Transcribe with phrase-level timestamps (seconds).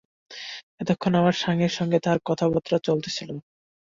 [0.81, 3.29] এতক্ষণ আমার স্বামীর সঙ্গে তাঁহার কথাবার্তা চলিতেছিল।